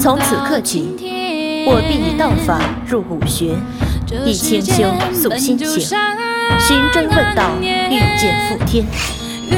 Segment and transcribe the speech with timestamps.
[0.00, 0.96] 从此刻起，
[1.66, 3.54] 我必以道法入武学，
[4.26, 5.80] 以清修塑心性，
[6.58, 8.84] 寻真问道，御剑赴天，
[9.46, 9.54] 以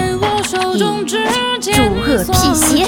[1.60, 1.72] 诸
[2.04, 2.86] 恶辟邪。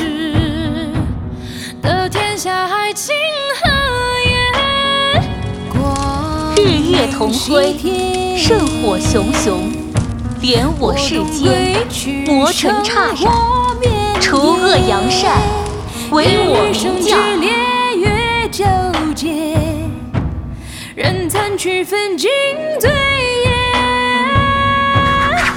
[6.57, 7.75] 日月同辉，
[8.37, 9.73] 圣火熊熊，
[10.41, 11.87] 点我世间，
[12.27, 13.31] 魔尘刹刹，
[14.21, 15.39] 除恶扬善，
[16.11, 17.17] 唯我名教。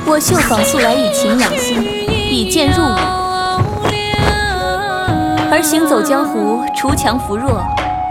[0.09, 1.83] 我绣坊素来以情养心，
[2.31, 2.95] 以剑入伍，
[5.51, 7.61] 而行走江湖，除强扶弱，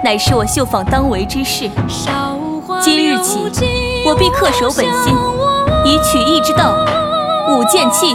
[0.05, 1.69] 乃是我绣坊当为之事。
[2.81, 3.41] 今日起，
[4.05, 5.17] 我必恪守本心，
[5.85, 6.77] 以曲艺之道，
[7.49, 8.15] 舞剑气，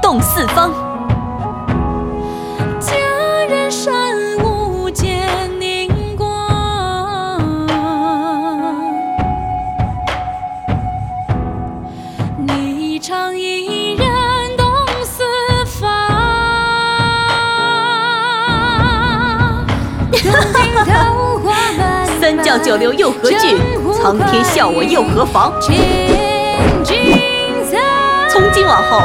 [0.00, 0.87] 动四方。
[22.48, 23.58] 三教九流又何惧？
[23.92, 25.52] 苍天笑我又何妨？
[28.26, 29.02] 从今往后，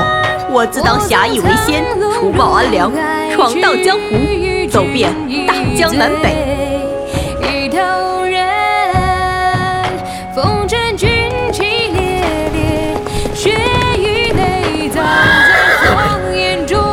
[0.50, 1.84] 我自当侠义为先，
[2.14, 2.90] 除暴安良，
[3.36, 4.16] 闯荡江湖，
[4.72, 5.14] 走遍
[5.46, 6.38] 大江南北。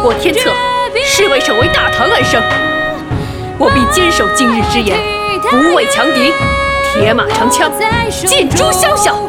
[0.02, 0.50] 我天策，
[1.06, 2.42] 誓为守卫大唐安生。
[3.56, 4.98] 我必坚守今日之言，
[5.48, 6.32] 不畏强敌，
[6.92, 7.70] 铁马长枪，
[8.26, 9.22] 尽诛宵小。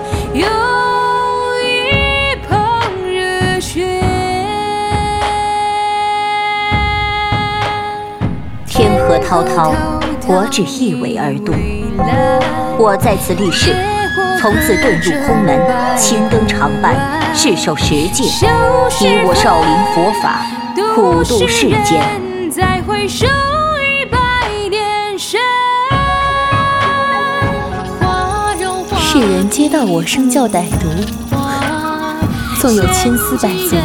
[8.67, 9.73] 天河滔滔，
[10.27, 11.53] 我只一苇而渡。
[12.77, 13.75] 我在此立誓，
[14.39, 15.59] 从此遁入空门，
[15.95, 16.95] 青灯长伴，
[17.33, 18.25] 誓守十戒，
[19.01, 20.45] 以我少林佛法，
[20.95, 22.01] 普度世间。
[29.13, 30.87] 世人皆道我生教歹毒，
[32.61, 33.75] 纵有千丝百足，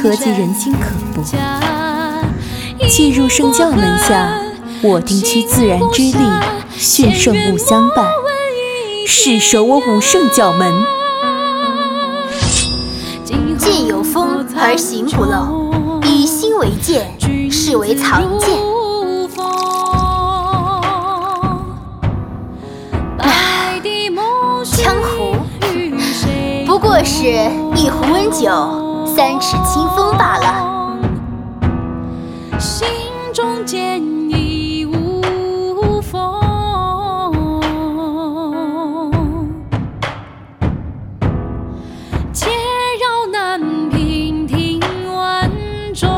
[0.00, 1.22] 何及人心可怖？
[2.88, 4.32] 既入圣教门下，
[4.80, 6.16] 我定趋自然之力，
[6.70, 8.06] 训圣物相伴，
[9.06, 10.72] 誓守我武圣教门。
[13.58, 15.74] 剑有锋而行不露，
[16.06, 17.06] 以心为剑，
[17.50, 18.61] 视为藏剑。
[27.14, 27.26] 是
[27.76, 28.48] 一壶温酒，
[29.06, 30.98] 三尺清风罢了。
[32.58, 32.88] 心
[33.34, 36.40] 中剑意无风，
[42.32, 42.48] 且
[42.98, 44.80] 绕南屏听
[45.14, 45.50] 万
[45.94, 46.08] 钟。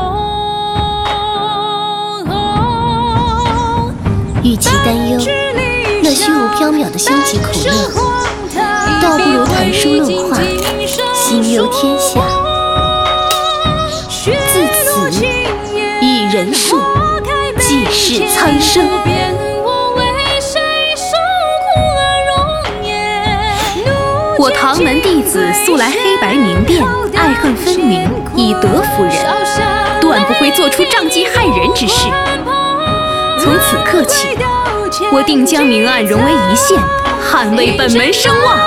[4.43, 5.19] 与其担忧
[6.01, 8.24] 那虚无缥缈的心疾苦乐，
[11.35, 12.21] 心忧天下，
[14.23, 14.31] 自
[14.73, 15.11] 此
[16.01, 16.79] 以人数
[17.59, 18.87] 济世苍生。
[24.39, 26.81] 我唐门弟子素来黑白明辨，
[27.13, 29.13] 爱恨分明，以德服人，
[29.99, 32.07] 断不会做出仗义害人之事。
[33.41, 34.29] 从此刻起，
[35.11, 36.79] 我定将明暗融为一线，
[37.29, 38.57] 捍卫本门声望。